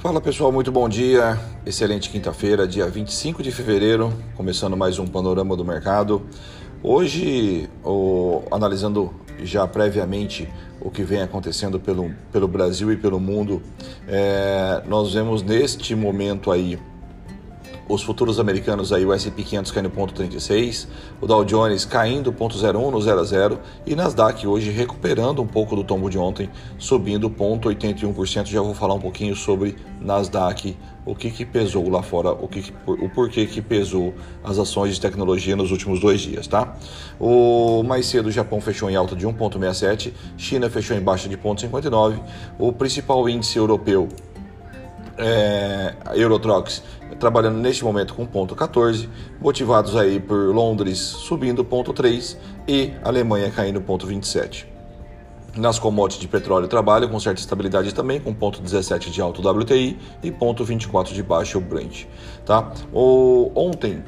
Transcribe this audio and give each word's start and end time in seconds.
Fala 0.00 0.18
pessoal, 0.18 0.50
muito 0.50 0.72
bom 0.72 0.88
dia. 0.88 1.38
Excelente 1.66 2.08
quinta-feira, 2.08 2.66
dia 2.66 2.88
25 2.88 3.42
de 3.42 3.52
fevereiro, 3.52 4.10
começando 4.34 4.74
mais 4.74 4.98
um 4.98 5.06
panorama 5.06 5.54
do 5.54 5.62
mercado. 5.62 6.22
Hoje, 6.82 7.68
o, 7.84 8.42
analisando 8.50 9.12
já 9.42 9.66
previamente 9.66 10.48
o 10.80 10.90
que 10.90 11.02
vem 11.02 11.20
acontecendo 11.20 11.78
pelo, 11.78 12.10
pelo 12.32 12.48
Brasil 12.48 12.90
e 12.90 12.96
pelo 12.96 13.20
mundo, 13.20 13.62
é, 14.08 14.82
nós 14.88 15.12
vemos 15.12 15.42
neste 15.42 15.94
momento 15.94 16.50
aí 16.50 16.78
os 17.90 18.02
futuros 18.02 18.38
americanos 18.38 18.92
aí, 18.92 19.04
o 19.04 19.12
S&P 19.12 19.42
500 19.42 19.72
caindo 19.72 19.90
0,36, 19.90 20.86
o 21.20 21.26
Dow 21.26 21.44
Jones 21.44 21.84
caindo 21.84 22.32
0,01 22.32 22.90
no 22.90 23.02
0 23.02 23.20
a 23.20 23.24
0 23.24 23.58
e 23.84 23.96
Nasdaq 23.96 24.46
hoje 24.46 24.70
recuperando 24.70 25.42
um 25.42 25.46
pouco 25.46 25.74
do 25.74 25.82
tombo 25.82 26.08
de 26.08 26.16
ontem, 26.16 26.48
subindo 26.78 27.28
0,81%. 27.28 28.46
Já 28.46 28.62
vou 28.62 28.74
falar 28.74 28.94
um 28.94 29.00
pouquinho 29.00 29.34
sobre 29.34 29.74
Nasdaq, 30.00 30.76
o 31.04 31.16
que, 31.16 31.30
que 31.30 31.44
pesou 31.44 31.88
lá 31.88 32.02
fora, 32.02 32.30
o, 32.30 32.46
que, 32.46 32.62
que 32.62 32.72
o 32.86 33.08
porquê 33.08 33.44
que 33.44 33.60
pesou 33.60 34.14
as 34.44 34.58
ações 34.58 34.94
de 34.94 35.00
tecnologia 35.00 35.56
nos 35.56 35.72
últimos 35.72 35.98
dois 35.98 36.20
dias, 36.20 36.46
tá? 36.46 36.76
O 37.18 37.82
mais 37.82 38.06
cedo 38.06 38.26
o 38.26 38.30
Japão 38.30 38.60
fechou 38.60 38.88
em 38.88 38.94
alta 38.94 39.16
de 39.16 39.26
1,67, 39.26 40.12
China 40.36 40.70
fechou 40.70 40.96
em 40.96 41.00
baixa 41.00 41.28
de 41.28 41.36
0,59, 41.36 42.20
o 42.58 42.72
principal 42.72 43.28
índice 43.28 43.58
europeu 43.58 44.08
é, 45.18 45.94
Eurotrox 46.14 46.82
trabalhando 47.18 47.58
neste 47.58 47.84
momento 47.84 48.14
com 48.14 48.24
ponto 48.26 48.54
14, 48.54 49.08
motivados 49.40 49.96
aí 49.96 50.20
por 50.20 50.54
Londres 50.54 50.98
subindo 50.98 51.64
ponto 51.64 51.92
3 51.92 52.38
e 52.66 52.92
Alemanha 53.02 53.50
caindo 53.50 53.80
ponto 53.80 54.06
27. 54.06 54.68
Nas 55.56 55.78
commodities 55.78 56.20
de 56.20 56.28
petróleo 56.28 56.68
trabalho 56.68 57.08
com 57.08 57.18
certa 57.18 57.40
estabilidade 57.40 57.92
também, 57.92 58.20
com 58.20 58.32
ponto 58.32 58.60
17 58.60 59.10
de 59.10 59.20
alto 59.20 59.46
WTI 59.46 59.98
e 60.22 60.30
ponto 60.30 60.64
24 60.64 61.12
de 61.12 61.22
baixo 61.22 61.60
Brent. 61.60 62.04
Tá? 62.46 62.72
O, 62.92 63.50
ontem, 63.54 64.02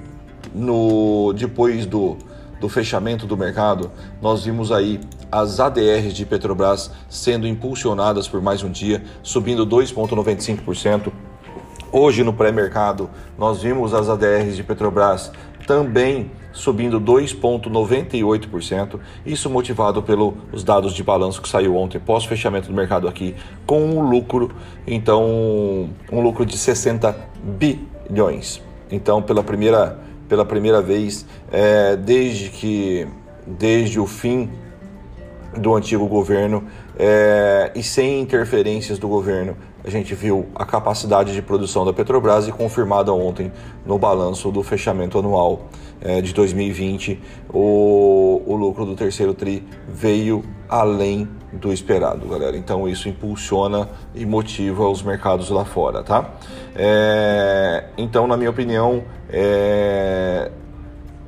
no, 0.54 1.32
depois 1.32 1.84
do, 1.84 2.16
do 2.60 2.68
fechamento 2.68 3.26
do 3.26 3.36
mercado, 3.36 3.90
nós 4.20 4.44
vimos 4.44 4.70
aí 4.70 5.00
as 5.32 5.58
ADRs 5.58 6.12
de 6.12 6.24
Petrobras 6.26 6.90
sendo 7.08 7.48
impulsionadas 7.48 8.28
por 8.28 8.42
mais 8.42 8.62
um 8.62 8.70
dia, 8.70 9.02
subindo 9.22 9.66
2,95%. 9.66 11.10
Hoje 11.90 12.22
no 12.22 12.34
pré-mercado, 12.34 13.08
nós 13.38 13.62
vimos 13.62 13.94
as 13.94 14.10
ADRs 14.10 14.56
de 14.56 14.62
Petrobras 14.62 15.32
também 15.66 16.30
subindo 16.52 17.00
2,98%. 17.00 19.00
Isso 19.24 19.48
motivado 19.48 20.02
pelos 20.02 20.62
dados 20.62 20.92
de 20.92 21.02
balanço 21.02 21.40
que 21.40 21.48
saiu 21.48 21.76
ontem, 21.76 21.98
pós 21.98 22.26
fechamento 22.26 22.68
do 22.68 22.74
mercado 22.74 23.08
aqui, 23.08 23.34
com 23.64 23.80
um 23.80 24.02
lucro, 24.02 24.54
então 24.86 25.88
um 26.10 26.20
lucro 26.20 26.44
de 26.44 26.58
60 26.58 27.16
bilhões. 27.42 28.60
Então, 28.90 29.22
pela 29.22 29.42
primeira, 29.42 29.98
pela 30.28 30.44
primeira 30.44 30.82
vez, 30.82 31.24
é, 31.50 31.96
desde 31.96 32.50
que 32.50 33.08
desde 33.46 33.98
o 33.98 34.06
fim 34.06 34.50
do 35.56 35.74
antigo 35.74 36.06
governo 36.06 36.64
é, 36.98 37.70
e 37.74 37.82
sem 37.82 38.20
interferências 38.20 38.98
do 38.98 39.08
governo. 39.08 39.56
A 39.84 39.90
gente 39.90 40.14
viu 40.14 40.46
a 40.54 40.64
capacidade 40.64 41.32
de 41.32 41.42
produção 41.42 41.84
da 41.84 41.92
Petrobras 41.92 42.46
e 42.46 42.52
confirmada 42.52 43.12
ontem 43.12 43.52
no 43.84 43.98
balanço 43.98 44.50
do 44.50 44.62
fechamento 44.62 45.18
anual 45.18 45.68
é, 46.00 46.20
de 46.20 46.32
2020, 46.32 47.20
o, 47.52 48.42
o 48.46 48.56
lucro 48.56 48.84
do 48.84 48.94
terceiro 48.94 49.34
TRI 49.34 49.64
veio 49.88 50.44
além 50.68 51.28
do 51.52 51.72
esperado, 51.72 52.26
galera. 52.26 52.56
Então 52.56 52.88
isso 52.88 53.08
impulsiona 53.08 53.88
e 54.14 54.24
motiva 54.24 54.88
os 54.88 55.02
mercados 55.02 55.50
lá 55.50 55.64
fora, 55.64 56.02
tá? 56.02 56.30
É, 56.74 57.84
então, 57.98 58.26
na 58.26 58.36
minha 58.36 58.50
opinião, 58.50 59.02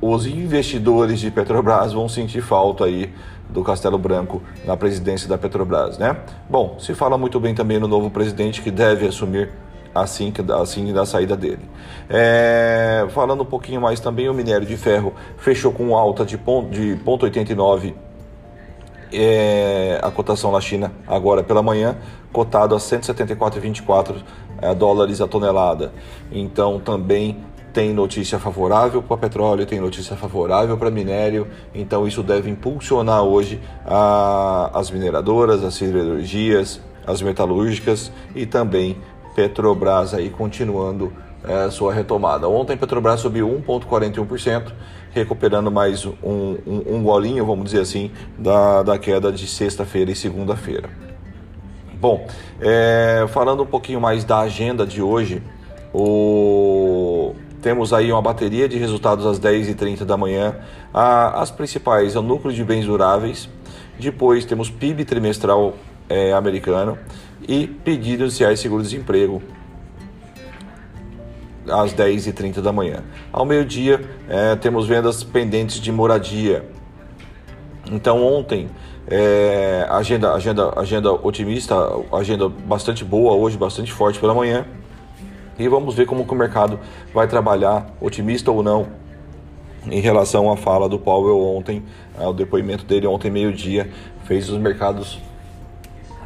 os 0.01 0.25
investidores 0.25 1.19
de 1.19 1.31
Petrobras 1.31 1.93
vão 1.93 2.07
sentir 2.09 2.41
falta 2.41 2.85
aí 2.85 3.11
do 3.49 3.63
Castelo 3.63 3.97
Branco 3.97 4.41
na 4.65 4.75
presidência 4.75 5.27
da 5.29 5.37
Petrobras, 5.37 5.97
né? 5.97 6.17
Bom, 6.49 6.77
se 6.79 6.93
fala 6.93 7.17
muito 7.17 7.39
bem 7.39 7.53
também 7.53 7.79
no 7.79 7.87
novo 7.87 8.09
presidente 8.09 8.61
que 8.61 8.71
deve 8.71 9.07
assumir 9.07 9.49
assim 9.93 10.29
que 10.31 10.41
assim 10.51 10.91
da 10.91 11.05
saída 11.05 11.37
dele. 11.37 11.69
É, 12.09 13.07
falando 13.11 13.43
um 13.43 13.45
pouquinho 13.45 13.79
mais 13.79 13.99
também, 13.99 14.27
o 14.27 14.33
minério 14.33 14.67
de 14.67 14.75
ferro 14.75 15.13
fechou 15.37 15.71
com 15.71 15.95
alta 15.95 16.25
de 16.25 16.37
ponto, 16.37 16.69
de 16.69 16.95
ponto 16.97 17.23
89 17.23 17.95
é, 19.13 19.99
a 20.01 20.11
cotação 20.11 20.51
na 20.51 20.59
China 20.59 20.91
agora 21.07 21.41
pela 21.43 21.63
manhã, 21.63 21.95
cotado 22.33 22.75
a 22.75 22.77
174,24 22.77 24.15
é, 24.61 24.75
dólares 24.75 25.21
a 25.21 25.27
tonelada. 25.27 25.93
Então 26.31 26.79
também 26.79 27.43
tem 27.75 27.93
notícia 27.93 28.39
favorável 28.39 29.03
para 29.03 29.17
petróleo, 29.17 29.65
tem 29.65 29.81
notícia 29.81 30.15
favorável 30.15 30.77
para 30.77 30.89
minério, 30.89 31.45
então 31.73 32.07
isso 32.07 32.23
deve 32.23 32.49
impulsionar 32.49 33.21
hoje 33.21 33.59
a, 33.85 34.71
as 34.73 34.89
mineradoras, 34.89 35.61
as 35.61 35.73
siderurgias, 35.73 36.79
as 37.05 37.21
metalúrgicas 37.21 38.13
e 38.33 38.45
também 38.45 38.95
Petrobras 39.35 40.13
aí 40.13 40.29
continuando 40.29 41.11
é, 41.43 41.69
sua 41.69 41.93
retomada. 41.93 42.47
Ontem 42.47 42.77
Petrobras 42.77 43.19
subiu 43.19 43.49
1,41%, 43.67 44.71
recuperando 45.11 45.69
mais 45.69 46.05
um, 46.05 46.13
um, 46.23 46.83
um 46.95 47.03
golinho, 47.03 47.45
vamos 47.45 47.65
dizer 47.65 47.81
assim, 47.81 48.09
da, 48.39 48.83
da 48.83 48.97
queda 48.97 49.33
de 49.33 49.45
sexta-feira 49.47 50.09
e 50.09 50.15
segunda-feira. 50.15 50.89
Bom, 51.99 52.25
é, 52.61 53.25
falando 53.33 53.63
um 53.63 53.67
pouquinho 53.67 53.99
mais 53.99 54.23
da 54.23 54.39
agenda 54.39 54.87
de 54.87 55.01
hoje, 55.01 55.43
o 55.97 56.54
temos 57.65 57.91
aí 57.91 58.11
uma 58.11 58.21
bateria 58.21 58.69
de 58.69 58.77
resultados 58.77 59.25
às 59.25 59.39
10h30 59.39 60.05
da 60.05 60.15
manhã. 60.15 60.55
as 60.93 61.49
principais 61.49 62.15
é 62.15 62.19
o 62.19 62.21
núcleo 62.21 62.53
de 62.53 62.63
bens 62.63 62.85
duráveis. 62.85 63.49
Depois 63.97 64.45
temos 64.45 64.69
PIB 64.69 65.03
trimestral 65.03 65.73
é, 66.07 66.31
americano 66.31 66.95
e 67.47 67.65
pedidos 67.65 68.27
iniciais 68.27 68.59
de 68.59 68.61
seguro-desemprego 68.61 69.41
às 71.67 71.91
10h30 71.91 72.61
da 72.61 72.71
manhã. 72.71 73.03
Ao 73.33 73.43
meio-dia 73.43 73.99
é, 74.29 74.55
temos 74.55 74.85
vendas 74.85 75.23
pendentes 75.23 75.81
de 75.81 75.91
moradia. 75.91 76.69
Então 77.91 78.23
ontem 78.23 78.69
é, 79.07 79.87
agenda, 79.89 80.33
agenda, 80.35 80.71
agenda 80.79 81.11
otimista, 81.11 81.75
agenda 82.13 82.47
bastante 82.47 83.03
boa 83.03 83.33
hoje, 83.33 83.57
bastante 83.57 83.91
forte 83.91 84.19
pela 84.19 84.35
manhã. 84.35 84.67
E 85.57 85.67
vamos 85.67 85.95
ver 85.95 86.05
como 86.05 86.25
que 86.25 86.33
o 86.33 86.35
mercado 86.35 86.79
vai 87.13 87.27
trabalhar, 87.27 87.87
otimista 88.01 88.51
ou 88.51 88.61
não, 88.61 88.87
em 89.89 89.99
relação 89.99 90.51
à 90.51 90.57
fala 90.57 90.89
do 90.89 90.99
Powell 90.99 91.39
ontem, 91.39 91.83
o 92.17 92.33
depoimento 92.33 92.85
dele 92.85 93.07
ontem 93.07 93.29
meio-dia, 93.29 93.89
fez 94.25 94.49
os 94.49 94.57
mercados 94.57 95.19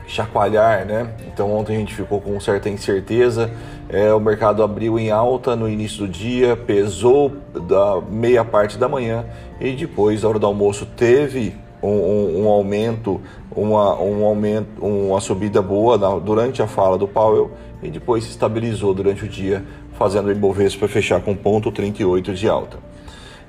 chacoalhar, 0.08 0.86
né? 0.86 1.14
Então 1.28 1.52
ontem 1.52 1.76
a 1.76 1.80
gente 1.80 1.94
ficou 1.94 2.20
com 2.20 2.40
certa 2.40 2.68
incerteza. 2.70 3.52
É, 3.88 4.14
o 4.14 4.20
mercado 4.20 4.64
abriu 4.64 4.98
em 4.98 5.12
alta 5.12 5.56
no 5.56 5.70
início 5.70 6.00
do 6.00 6.08
dia, 6.08 6.56
pesou 6.56 7.32
da 7.68 8.02
meia 8.02 8.44
parte 8.44 8.78
da 8.78 8.88
manhã 8.88 9.26
e 9.60 9.72
depois, 9.74 10.24
na 10.24 10.30
hora 10.30 10.40
do 10.40 10.46
almoço, 10.48 10.86
teve 10.86 11.56
um, 11.82 11.90
um, 11.90 12.44
um 12.44 12.48
aumento, 12.48 13.22
uma, 13.56 14.00
um 14.00 14.26
aumento, 14.26 14.84
uma 14.84 15.20
subida 15.22 15.62
boa 15.62 15.98
na, 15.98 16.18
durante 16.18 16.62
a 16.62 16.68
fala 16.68 16.98
do 16.98 17.08
Powell 17.08 17.52
e 17.82 17.90
depois 17.90 18.24
se 18.24 18.32
estabilizou 18.32 18.94
durante 18.94 19.26
o 19.26 19.28
dia, 19.28 19.64
fazendo 19.98 20.28
o 20.28 20.32
Ibovespa 20.32 20.88
fechar 20.88 21.22
com 21.22 21.36
ponto 21.36 21.72
38 21.72 22.34
de 22.34 22.48
alta. 22.48 22.90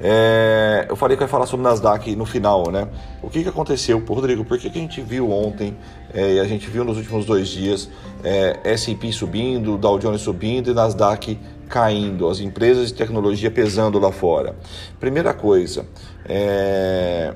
É, 0.02 0.86
eu 0.88 0.96
falei 0.96 1.14
que 1.14 1.22
ia 1.22 1.28
falar 1.28 1.44
sobre 1.44 1.62
Nasdaq 1.62 2.16
no 2.16 2.24
final, 2.24 2.70
né? 2.70 2.88
O 3.22 3.28
que, 3.28 3.42
que 3.42 3.48
aconteceu, 3.50 3.98
Rodrigo? 3.98 4.44
Por 4.46 4.58
que, 4.58 4.70
que 4.70 4.78
a 4.78 4.80
gente 4.80 5.02
viu 5.02 5.30
ontem 5.30 5.76
é, 6.14 6.36
e 6.36 6.40
a 6.40 6.44
gente 6.44 6.70
viu 6.70 6.84
nos 6.84 6.96
últimos 6.96 7.26
dois 7.26 7.48
dias 7.48 7.90
é, 8.24 8.58
S&P 8.64 9.12
subindo, 9.12 9.76
Dow 9.76 9.98
Jones 9.98 10.22
subindo 10.22 10.70
e 10.70 10.74
Nasdaq 10.74 11.38
caindo, 11.68 12.28
as 12.28 12.40
empresas 12.40 12.88
de 12.88 12.94
tecnologia 12.94 13.50
pesando 13.50 13.98
lá 13.98 14.10
fora? 14.10 14.56
Primeira 14.98 15.34
coisa, 15.34 15.84
é, 16.26 17.34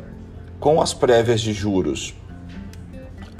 com 0.58 0.80
as 0.80 0.94
prévias 0.94 1.42
de 1.42 1.52
juros 1.52 2.14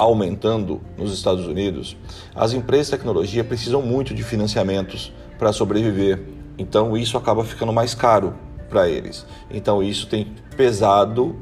aumentando 0.04 0.80
nos 0.96 1.12
Estados 1.12 1.46
Unidos, 1.46 1.96
as 2.34 2.52
empresas 2.52 2.86
de 2.86 2.92
tecnologia 2.92 3.42
precisam 3.44 3.82
muito 3.82 4.14
de 4.14 4.22
financiamentos 4.22 5.12
para 5.38 5.52
sobreviver. 5.52 6.22
Então 6.56 6.96
isso 6.96 7.16
acaba 7.16 7.44
ficando 7.44 7.72
mais 7.72 7.94
caro 7.94 8.34
para 8.68 8.88
eles. 8.88 9.26
Então 9.50 9.82
isso 9.82 10.06
tem 10.06 10.32
pesado 10.56 11.36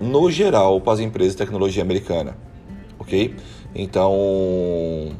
no 0.00 0.30
geral 0.30 0.80
para 0.80 0.94
as 0.94 1.00
empresas 1.00 1.32
de 1.32 1.38
tecnologia 1.38 1.82
americana, 1.82 2.36
ok? 2.98 3.36
Então 3.74 5.12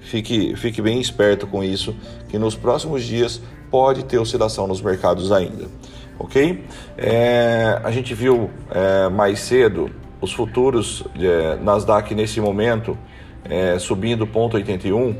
fique, 0.00 0.54
fique 0.56 0.82
bem 0.82 1.00
esperto 1.00 1.46
com 1.46 1.62
isso, 1.62 1.94
que 2.28 2.38
nos 2.38 2.54
próximos 2.54 3.04
dias 3.04 3.40
pode 3.70 4.04
ter 4.04 4.18
oscilação 4.18 4.66
nos 4.66 4.80
mercados 4.80 5.32
ainda, 5.32 5.66
ok? 6.18 6.64
É, 6.96 7.80
a 7.82 7.90
gente 7.90 8.14
viu 8.14 8.50
é, 8.70 9.08
mais 9.08 9.40
cedo 9.40 9.90
os 10.20 10.32
futuros 10.32 11.04
é, 11.18 11.56
Nasdaq 11.56 12.14
nesse 12.14 12.40
momento 12.40 12.96
é, 13.44 13.78
subindo 13.78 14.26
0,81 14.26 15.16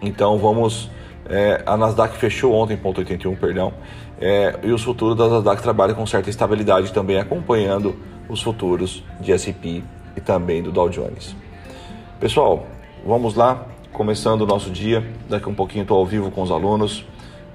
Então 0.00 0.38
vamos. 0.38 0.90
É, 1.28 1.62
a 1.64 1.76
Nasdaq 1.76 2.16
fechou 2.16 2.52
ontem, 2.52 2.76
ponto 2.76 2.98
81, 2.98 3.36
perdão, 3.36 3.72
é, 4.20 4.58
e 4.64 4.72
os 4.72 4.82
futuros 4.82 5.16
da 5.16 5.28
Nasdaq 5.28 5.62
trabalham 5.62 5.94
com 5.94 6.04
certa 6.04 6.28
estabilidade 6.28 6.92
também, 6.92 7.18
acompanhando 7.18 7.96
os 8.28 8.42
futuros 8.42 9.04
de 9.20 9.32
S&P 9.32 9.84
e 10.16 10.20
também 10.20 10.62
do 10.62 10.72
Dow 10.72 10.88
Jones. 10.88 11.36
Pessoal, 12.18 12.66
vamos 13.06 13.34
lá, 13.34 13.66
começando 13.92 14.42
o 14.42 14.46
nosso 14.46 14.68
dia. 14.68 15.06
Daqui 15.28 15.48
um 15.48 15.54
pouquinho 15.54 15.82
estou 15.82 15.98
ao 15.98 16.04
vivo 16.04 16.30
com 16.30 16.42
os 16.42 16.50
alunos. 16.50 17.04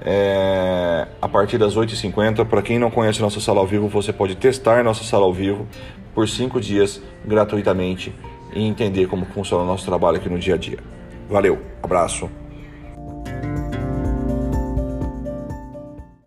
É, 0.01 1.07
a 1.21 1.27
partir 1.27 1.57
das 1.57 1.75
8h50. 1.75 2.45
Para 2.45 2.61
quem 2.61 2.79
não 2.79 2.91
conhece 2.91 3.21
nossa 3.21 3.39
sala 3.39 3.59
ao 3.59 3.67
vivo, 3.67 3.88
você 3.88 4.13
pode 4.13 4.35
testar 4.35 4.83
nossa 4.83 5.03
sala 5.03 5.25
ao 5.25 5.33
vivo 5.33 5.67
por 6.13 6.27
5 6.27 6.59
dias 6.59 7.01
gratuitamente 7.25 8.13
e 8.53 8.65
entender 8.65 9.07
como 9.07 9.25
funciona 9.25 9.63
o 9.63 9.67
nosso 9.67 9.85
trabalho 9.85 10.17
aqui 10.17 10.29
no 10.29 10.39
dia 10.39 10.55
a 10.55 10.57
dia. 10.57 10.79
Valeu, 11.29 11.59
abraço. 11.83 12.29